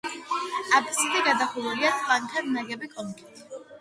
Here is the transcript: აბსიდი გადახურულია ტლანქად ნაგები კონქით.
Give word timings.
აბსიდი 0.77 1.21
გადახურულია 1.29 1.91
ტლანქად 1.99 2.51
ნაგები 2.57 2.91
კონქით. 2.97 3.45